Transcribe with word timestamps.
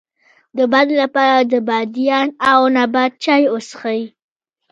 د 0.57 0.59
باد 0.71 0.89
لپاره 1.01 1.35
د 1.51 1.53
بادیان 1.67 2.27
او 2.51 2.59
نبات 2.77 3.11
چای 3.23 3.43
وڅښئ 3.53 4.01